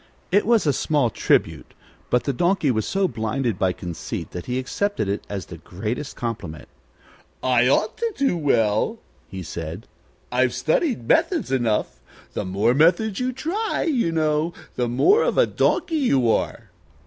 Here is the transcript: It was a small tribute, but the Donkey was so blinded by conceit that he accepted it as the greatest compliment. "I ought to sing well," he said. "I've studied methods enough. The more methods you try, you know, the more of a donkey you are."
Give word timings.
It 0.31 0.47
was 0.47 0.65
a 0.65 0.73
small 0.73 1.11
tribute, 1.11 1.75
but 2.09 2.23
the 2.23 2.33
Donkey 2.33 2.71
was 2.71 2.87
so 2.87 3.07
blinded 3.07 3.59
by 3.59 3.71
conceit 3.71 4.31
that 4.31 4.47
he 4.47 4.57
accepted 4.57 5.07
it 5.07 5.23
as 5.29 5.45
the 5.45 5.57
greatest 5.59 6.15
compliment. 6.15 6.67
"I 7.43 7.67
ought 7.67 7.97
to 7.97 8.11
sing 8.15 8.41
well," 8.41 8.97
he 9.27 9.43
said. 9.43 9.87
"I've 10.31 10.55
studied 10.55 11.07
methods 11.07 11.51
enough. 11.51 11.99
The 12.33 12.45
more 12.45 12.73
methods 12.73 13.19
you 13.19 13.31
try, 13.31 13.83
you 13.83 14.11
know, 14.11 14.53
the 14.75 14.87
more 14.87 15.21
of 15.21 15.37
a 15.37 15.45
donkey 15.45 15.97
you 15.99 16.31
are." 16.31 16.71